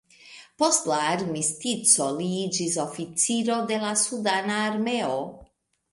Post 0.61 0.87
la 0.91 0.95
armistico 1.09 2.07
li 2.21 2.29
iĝis 2.37 2.79
oficiro 2.87 3.61
de 3.73 3.81
la 3.87 3.95
sudana 4.05 4.57
armeo. 4.71 5.21